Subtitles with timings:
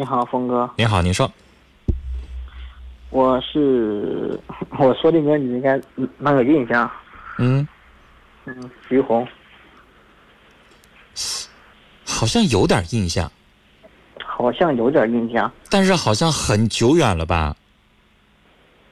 [0.00, 0.70] 你好，峰哥。
[0.78, 1.30] 你好，你说。
[3.10, 4.40] 我是
[4.78, 5.78] 我说的歌，你应该
[6.16, 6.90] 蛮有印象。
[7.36, 7.68] 嗯
[8.46, 9.28] 嗯，徐红，
[12.06, 13.30] 好像有点印象，
[14.24, 15.52] 好像有点印象。
[15.68, 17.54] 但是好像很久远了吧？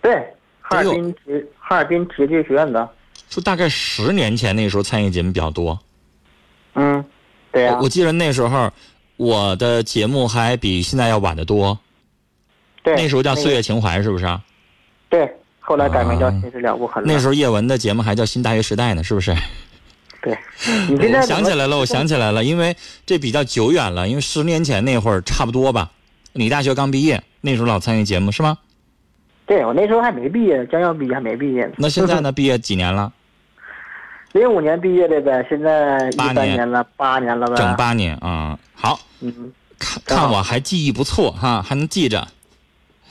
[0.03, 0.13] 对，
[0.61, 2.87] 哈尔滨职哈尔滨职业学院的。
[3.31, 5.79] 就大概十年前那时候参与节目比较多。
[6.75, 7.03] 嗯，
[7.51, 7.79] 对呀。
[7.81, 8.71] 我记得那时候
[9.19, 11.79] 我的节目还比现在要晚得多。
[12.83, 12.95] 对。
[12.95, 14.27] 那时候叫《岁月情怀》，是不是？
[15.11, 17.03] 对，后来改名叫《新时了无痕》。
[17.07, 19.35] 那时候叶文的节目还叫《新大学时代》呢，是不是？
[20.23, 20.39] 对。
[20.89, 25.91] 你现在想起来了，我想起来了，因为这比较久远了，因为十年前那会儿差不多吧。
[26.33, 28.57] 你大学刚毕业，那时候老参与节目是吗？
[29.47, 31.73] 对，我那时候还没毕业，将要毕业还没毕业呢。
[31.79, 32.31] 那现在呢？
[32.31, 33.13] 毕业几年了？
[34.33, 37.57] 零五年毕业的呗，现在八年了，八年了呗。
[37.57, 38.59] 整八年啊，好。
[39.21, 39.53] 嗯。
[39.79, 42.27] 看看我还记忆不错哈，还能记着。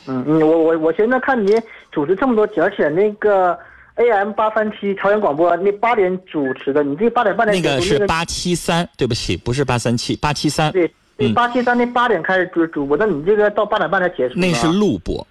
[0.06, 1.54] 嗯嗯，我我我现在看你
[1.92, 3.58] 主持这么多，而且那个
[3.96, 10.70] AM 八三七朝阳广播那八点主持的，你这八点半的那个是八七三，对不起，不是八三七，八七三。
[10.74, 10.92] 对，
[11.34, 14.36] 八七三那八点开始主主播，那你这个到八点半才结束。
[14.36, 15.26] 那是录播。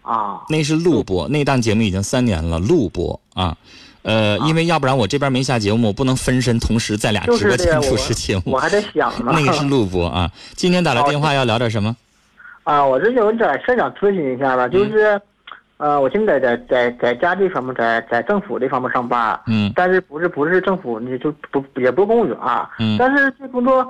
[0.00, 3.54] 啊，那是录播，那档节目已经三年了，录播啊，
[4.02, 8.42] 呃，因为要不然我这边没下节目，我不能分身同时在俩直播间主持节目。
[8.46, 9.32] 我还在想呢。
[9.36, 11.94] 那个是录播啊，今天打来电话要聊点什么？
[12.64, 15.20] 啊，我这有点事想咨询一下吧，就是，
[15.78, 22.36] 呃，我现在在在在家这方面，在在政府这方面上班，嗯，但是不是不是政府，你就不也不是公务员，
[22.78, 23.86] 嗯，但是这工作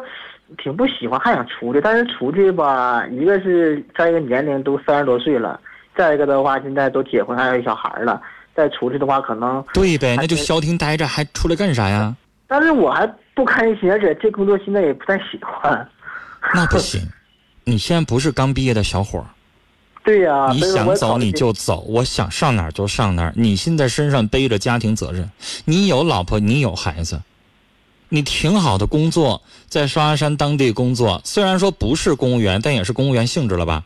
[0.58, 5.61] 挺不喜欢，还想出去，但是出去吧，一个是在一个年龄都三十多岁了。
[5.97, 8.22] 再一个的话，现在都结婚还有小孩了，
[8.55, 12.15] 再出去的话可能对呗，那就消停待着，还出来干啥呀？
[12.47, 15.89] 但是我还不开心，而且这工作现在也不太喜欢。
[16.53, 17.01] 那不行，
[17.65, 19.27] 你现在不是刚毕业的小伙儿。
[20.03, 23.33] 对呀，你想走你就走，我想上哪儿就上哪儿。
[23.37, 25.31] 你现在身上背着家庭责任，
[25.65, 27.21] 你有老婆，你有孩子，
[28.09, 33.84] 你挺好的工作，在双鸭山当地工作，虽然说不是公务员，但也是公务员性质了吧？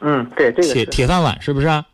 [0.00, 1.68] 嗯，对，这个铁铁饭碗是不是？
[1.68, 1.84] 啊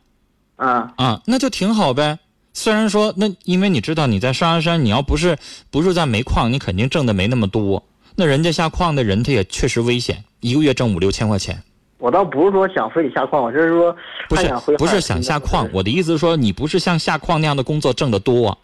[0.97, 2.19] 啊，那就挺好呗。
[2.53, 5.37] 虽然说那，因为你知道你在双鸭山，你要不是
[5.71, 7.83] 不是在煤矿，你肯定挣的没那么多。
[8.15, 11.61] 那人家下矿的人，他也确实危险，一个月挣五六千块钱。
[11.99, 13.97] 我倒不是说想非得下矿，我就是说
[14.29, 15.69] 不是不是想下矿。
[15.73, 18.57] 我的意思是说，你不是像下矿那样的工作挣得多。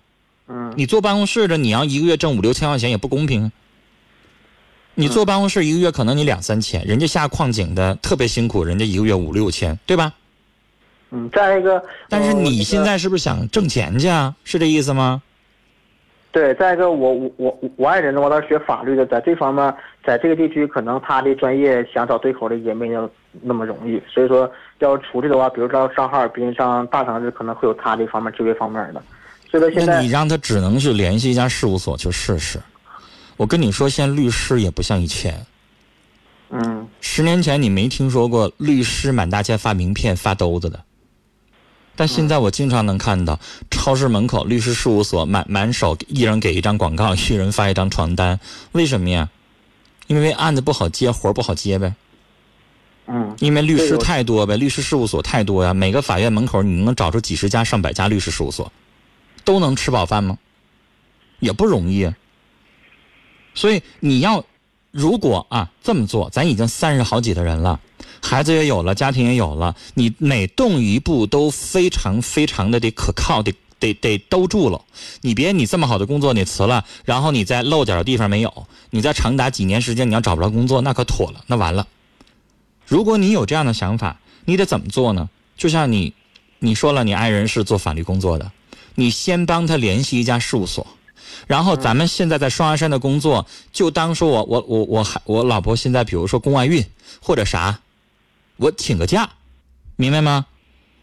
[0.46, 0.72] 嗯。
[0.76, 3.50] 你坐办公室的，你要一个月挣五六千块钱也不公平。
[4.94, 10.12] 你坐办公室一个月可能你两三千，人家下矿井的特别辛苦，人家一个月五六千，对吧？
[11.10, 14.34] 嗯，再一个，但是你现在是不是想挣钱去啊？
[14.44, 15.22] 是这意思吗？
[16.32, 23.10] 对，再一个，我我我我爱人呢，我倒是学法律的，在这方面，在这个地区，可能他的专业想找对口的也没有
[23.43, 24.48] 那么容易，所以说
[24.78, 29.03] 要出去的话，比如说上哈尔滨、上大城市，可能会有他这方面就业方面的。
[29.50, 32.60] 所以说现在你让他只能去联系一家事务所去试试。
[33.37, 35.44] 我跟你说，现在律师也不像以前。
[36.50, 36.87] 嗯。
[37.00, 40.78] 十年前你没听说过律师满大街发名片、发兜子的，
[42.00, 43.38] 但现在我经常能看到
[43.70, 48.40] 超市门口律师事务所满满手，一人给一张广告，一人发一张传单。
[48.72, 49.28] 为什么呀？
[50.06, 51.94] 因为案子不好接，活不好接呗。
[53.06, 53.36] 嗯。
[53.40, 55.74] 因为律师太多呗，律师事务所太多呀。
[55.74, 58.72] 每个法院门口你能找出几十家、上百家律师事务所，
[59.44, 60.38] 都能吃饱饭吗？
[61.38, 62.10] 也不容易。
[63.54, 64.42] 所以你要，
[64.90, 67.78] 如果啊这么做，咱已经三十好几的人了，
[68.20, 74.81] 孩子也有了，家庭也有了，你每动一步都非常非常的得可靠，得得得兜住了。
[75.22, 81.86] 你别你这么好的工作你辞了，然后你再漏点地方没有，你在长达几年时间你要找不着工作，那可妥了，那完了。
[82.86, 85.28] 如果你有这样的想法，你得怎么做呢？
[85.56, 86.12] 就像你，
[86.59, 88.50] 你说了，你爱人是做法律工作的，
[88.97, 90.86] 你先帮他联系一家事务所。
[91.47, 96.84] 然后咱们现在在双鸭山的工作，就当说我我我我还我老婆现在比如说宫外孕
[97.20, 97.80] 或者啥，
[98.60, 99.30] 我请个假，
[99.97, 100.45] 明白吗？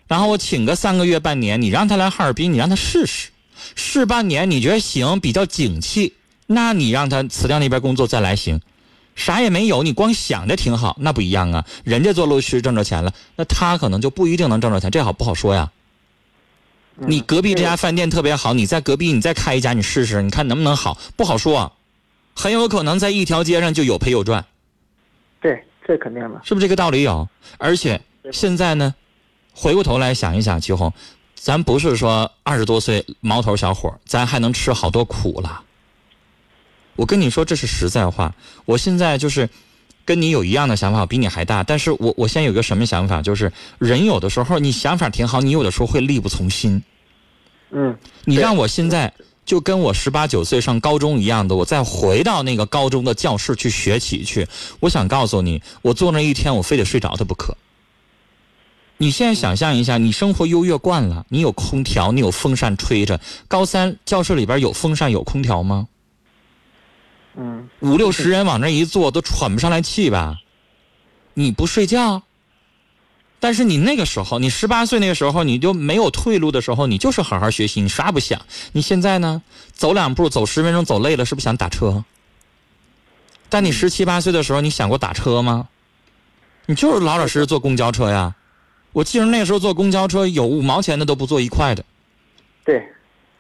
[0.08, 3.30] 然后我请个三个月半年，你让他来哈尔滨，你让他试试，
[3.76, 6.14] 试半年你觉得行，比较景气，
[6.46, 8.62] 那你让他辞掉那边工作再来行。
[9.16, 11.66] 啥也没有，你光想着挺好，那不一样啊。
[11.84, 15.72] 人家做律师挣着钱了，那他可能就不一定能挣着钱，这好不好说呀？
[16.96, 20.96] 你隔壁这家饭店特别好，你在隔壁你再开一家，你试试，你看能不能好？
[21.16, 21.74] 不好说，
[22.36, 24.46] 很有可能在一条街上就有赔有赚。
[25.88, 27.28] 对，这肯定的，是不是这个道理有？
[27.58, 28.02] 而且
[28.34, 28.94] 现在呢，
[29.54, 30.92] 回过头来想一想，齐红，
[31.34, 35.64] 咱不是说二十多岁毛头小伙，咱还能吃好多苦了。
[36.98, 38.36] 我跟你说，这是实在话。
[38.66, 39.50] 我现在就是
[40.04, 41.64] 跟你有一样的想法，我比你还大。
[41.64, 46.84] 但是我我现在有个什么想法，就是人有的时候你想法挺好，你有的时候会力不从心。
[47.70, 49.14] 嗯，你让我现在
[49.48, 54.46] 就跟我十八九岁上高中一样的，我再回到那个高中的教室去学习去。
[54.82, 57.58] 我想告诉你，我坐那一天，我非得睡着它不可。
[58.98, 63.22] 你现在想象一下，你生活优越惯了，你有空调，你有风扇吹着。
[63.48, 65.88] 高三教室里边有风扇有空调吗？
[67.38, 70.42] 嗯，五六十人往那一坐，都喘不上来气吧？
[71.36, 72.24] 你不睡觉？
[73.40, 78.42] 但是你那个时候，你十八岁那个时候，你就没有退路的时候，你就是好好学习，你啥不想？
[78.72, 79.42] 你现在呢？
[79.74, 82.04] 走两步，走十分钟，走累了，是不是想打车？
[83.50, 85.70] 但你十七八岁的时候，你想过打车吗？
[86.66, 88.36] 你就是老老实实坐公交车呀。
[88.92, 91.86] 我记得那时候坐公交车有五毛钱的都不坐一块的。
[92.66, 92.84] 对。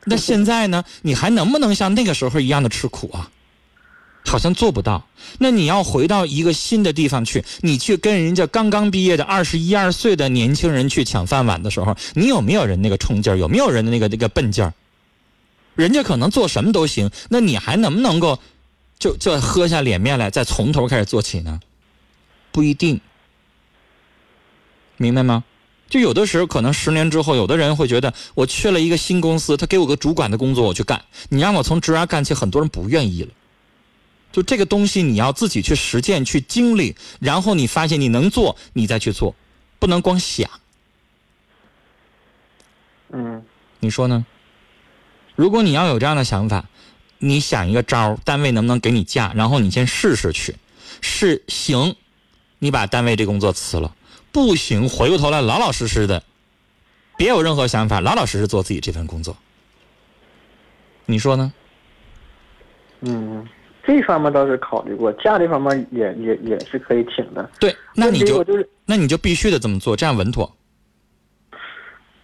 [0.05, 0.83] 那现在呢？
[1.01, 3.29] 你还能不能像那个时候一样的吃苦啊？
[4.27, 5.07] 好像做不到。
[5.39, 13.37] 那你要回到一个新的地方去，你去跟人家刚刚毕业的二十一二岁的年轻人去抢饭碗的时候，你有没有人那个冲劲儿？
[13.37, 14.73] 有没有人的那个那个笨劲儿？
[15.75, 18.39] 人家可能做什么都行，那你还能不能够
[18.97, 21.59] 就就喝下脸面来，再从头开始做起呢？
[22.51, 22.99] 不一定，
[24.97, 25.43] 明白吗？
[25.87, 31.01] 就有的时候可能十年之后，有的人会觉得我去了一个新公司，他给我个主管的工作，我去干。
[31.29, 33.29] 你让我从职员干起，很多人不愿意了。
[34.31, 39.35] 就这个东西，你要自己去实践、去经历，然后你发现你能做，你再去做，
[39.79, 40.49] 不能光想。
[43.09, 43.43] 嗯，
[43.79, 44.25] 你说呢？
[45.35, 46.65] 如果你要有这样的想法，
[47.19, 49.31] 你想一个招单位能不能给你假？
[49.35, 50.55] 然后你先试试去，
[51.01, 51.95] 是行，
[52.59, 53.95] 你把单位这工作辞了；
[54.31, 56.23] 不行，回过头来老老实实的，
[57.17, 59.37] 别有任何想法，老老实实做自己这份工作。
[61.05, 61.53] 你说呢？
[63.01, 63.47] 嗯。
[63.87, 67.49] 这方面倒是考虑过，价这方面也也也是可以挺的。
[67.57, 70.53] 对，那你就就是那你就必须得这么做，这样稳妥。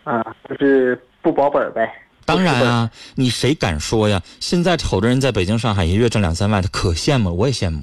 [0.04, 1.90] 啊，就是不保本呗。
[2.26, 4.22] 当然啊，你谁敢说呀？
[4.42, 7.82] 现在瞅着人在北京、上海一月挣两三万，他可羡慕了，我也羡慕。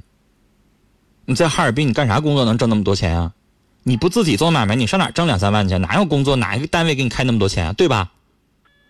[1.24, 3.32] 你在哈尔滨，你干啥工作能挣那么多钱啊？
[3.82, 5.78] 你不自己做买卖，你上哪挣两三万去？
[5.78, 6.36] 哪有工作？
[6.36, 7.72] 哪一个单位给你开那么多钱啊？
[7.72, 8.10] 对吧？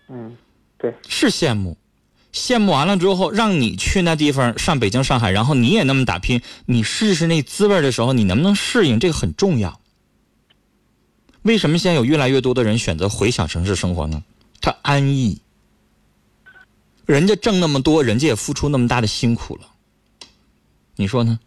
[0.09, 0.35] 嗯，
[0.77, 1.77] 对，是羡慕。
[2.33, 8.99] 羡慕完了之后，让你去那地方上北京、上海，然后你也那么打拼，你试试那滋味的时候，你能不能适应？
[8.99, 9.79] 这个很重要。
[11.41, 14.23] 为什么现在有越来越多的人选择回小城市生活呢？
[14.61, 15.41] 他安逸，
[17.05, 19.63] 人家挣那么多，人家也付出那么大的辛苦了，
[20.95, 21.37] 你说呢？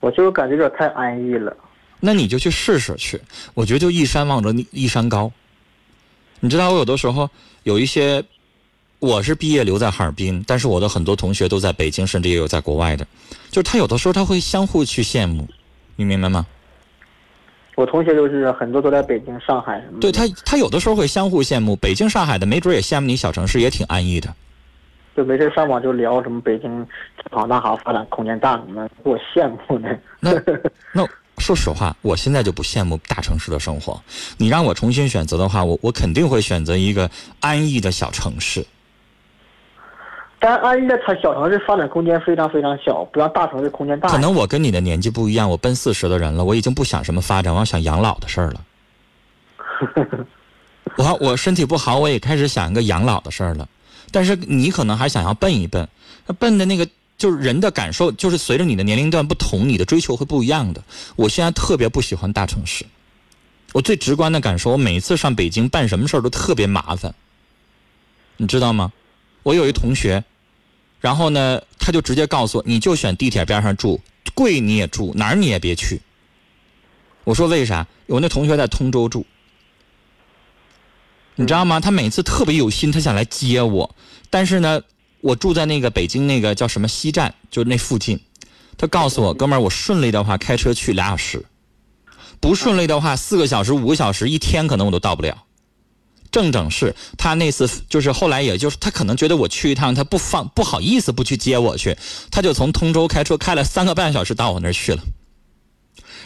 [0.00, 1.56] 我就是感觉有点太安逸了。
[2.00, 3.20] 那你就去试试去，
[3.54, 5.30] 我觉得就一山望着一山高。
[6.40, 7.30] 你知道，我有的时候
[7.62, 8.24] 有一些。
[9.00, 13.06] 我是毕业留在哈尔滨，但是我的很多同学都在北京，甚至也有在国外的。
[13.48, 15.46] 就是他有的时候他会相互去羡慕，
[15.94, 16.44] 你明白吗？
[17.76, 20.00] 我同学就是很多都在北京、上海什么。
[20.00, 24.34] 对他，他有的时候会相互羡慕，北京、上海的没准也羡慕你小城市，也挺安逸的。
[25.16, 26.84] 就没事上网就聊什么北京
[27.30, 29.96] 好大好，发展空间大什么，给我羡慕的。
[30.18, 30.32] 那
[30.92, 31.08] 那
[31.38, 34.02] 说实话，我现在就不羡慕大城市的生活。
[34.38, 37.08] 你让我重新选择的话，我我肯定会选择一个
[37.38, 38.66] 安逸的小城市。
[40.40, 44.08] 但安逸的它小城市发展空间非常非常小，不像大城市空间大。
[44.08, 48.64] 可能我跟你的年纪不一样，我奔四十的人了，我已经不想什么发展，我要想养老的事儿了。
[50.96, 53.68] 我我身体不好，我也开始想一个养老的事儿了。
[54.12, 55.88] 但是你可能还想要奔一奔，
[56.26, 60.82] 那奔的那个就是人的感受，就是随着你的年龄段不同，你的追求会不一样的。
[61.16, 62.84] 我现在特别不喜欢大城市，
[63.72, 67.12] 我最直观的感受，我每一次上北京办什么事儿都特别麻烦，
[68.36, 68.92] 你知道吗？
[69.42, 70.24] 我有一同学，
[71.00, 74.00] 然后呢，他就直接告诉我，你就选地铁边上住，
[74.34, 76.00] 贵你也住，哪儿你也别去。
[77.24, 77.86] 我说为啥？
[78.06, 79.26] 我那同学在通州住，
[81.36, 81.78] 你知道吗？
[81.78, 83.94] 他每次特别有心，他想来接我，
[84.30, 84.82] 但是呢，
[85.20, 88.20] 我住在那个北京那个叫什么西站，就那附近。
[88.76, 91.44] 他告诉我，哥们儿，我顺利的话开车去俩小时，
[92.40, 95.44] 不顺利的话四个小时、五个小时，一天可能我都到不了。
[96.38, 101.96] 正正是他那次，就是后来，也就是他可能觉得我去一趟，他不放不好意思不去接我去，
[102.30, 105.02] 他就从通州开车开了三个半小时到我那儿去了。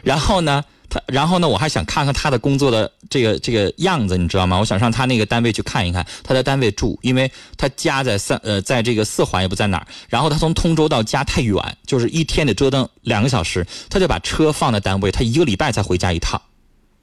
[0.03, 4.59] 然后呢，他然后呢，我还想看看他的工作的这个这个样子，你知道吗？
[4.59, 9.87] 我想上他那个单位去看一看，他在单位住，因为他家在三呃，在这个四环也不在哪儿。
[10.09, 16.41] 然后他从通州到家太远，就是一天得折腾两个小时，他就把车放在单位，他一个礼拜才回家一趟，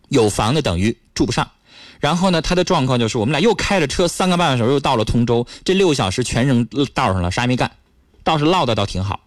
[0.10, 1.50] 有房的等于住不上。
[2.00, 7.70] 然后呢，他的状况就是，我们俩又开着车三个半小时，又到了通州，这六个小时全扔道上了，啥也没干，
[8.24, 9.20] 倒是唠的倒挺好。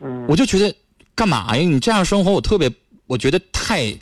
[0.00, 0.74] 嗯，我就觉得
[1.14, 1.62] 干嘛呀？
[1.62, 2.70] 你这样生活，我特别，
[3.06, 3.96] 我觉得太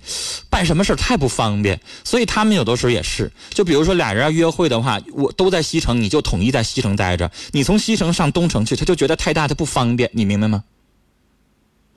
[0.51, 1.81] 办什么事太不方便。
[2.05, 7.31] 所以他们有的时候也是，就比如说俩人要约会的话，我都在西城，你就统一在西城待着。
[7.53, 10.65] 你从西城上东城去，他就觉得太大，他不方便，你明白吗？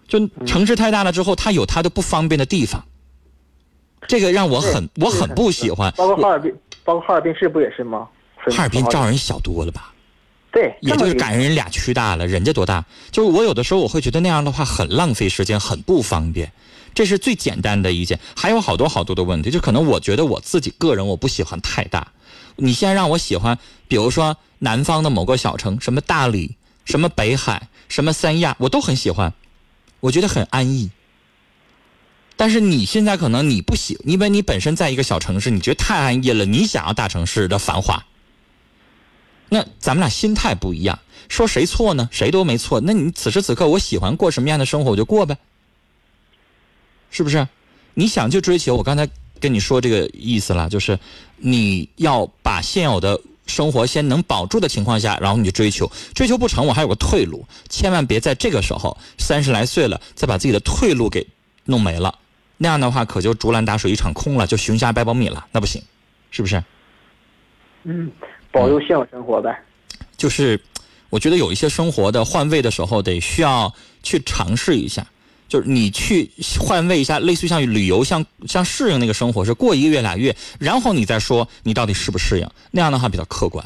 [0.07, 2.85] 就城市太大了之后，他有他的不方便的地方。
[4.07, 5.93] 这个让我很我很不喜欢。
[5.97, 6.53] 包括哈尔滨，
[6.83, 8.07] 包括哈尔滨市不也是吗？
[8.35, 9.93] 哈尔滨照人小多了吧？
[10.51, 12.83] 对，也就是赶上人俩区大了，人家多大？
[13.11, 16.51] 就是我有的时候我会觉得那样的话很浪费时间，很不方便。
[16.93, 19.49] 这是最简单的一件，还有好多好多的问题。
[19.49, 22.05] 就可能我觉得我自己个人我不喜欢太大。
[22.57, 29.33] 你现在让我喜欢，比如说南方的某个小城，什么大理，什么北海，什么三亚，我都很喜欢，
[30.01, 30.91] 我觉得很安逸。
[32.35, 38.03] 但是你现在可能你不喜，因为你本身在一个小城市，你觉得太安逸了，你想要大城市的繁华。
[39.49, 40.97] 那咱们俩心态不一样，
[41.27, 42.09] 说谁错呢？
[42.11, 42.79] 谁都没错。
[42.81, 45.37] 那你此时此刻，我喜欢过什么样的生活，我就过呗，
[47.09, 47.47] 是不是？
[47.93, 49.07] 你想去追求，我刚才
[49.39, 50.97] 跟你说这个意思了，就是
[51.35, 61.27] 你要把现有的生活先能保住的情况下，然后你就追求，追求不成，我还有个退路，千万别在这个时候三十来岁了，再把自己的退路给
[61.71, 62.13] 弄没了，
[62.57, 65.81] 那样的话可就竹篮打水一场空了，就熊瞎掰苞米了，那不行，
[66.29, 66.63] 是不是？
[67.85, 68.11] 嗯。
[68.53, 69.57] 保佑现有生活呗，
[70.17, 70.61] 就是，
[71.09, 73.73] 我觉得有一些生活的换位的时候，得需要
[74.03, 75.07] 去尝试一下。
[75.47, 83.65] 就是你去换位一下，类似于像旅游，像像适应那个生活，是过一个月俩月，然后你再说你到底适不适应，那样的话比较客观。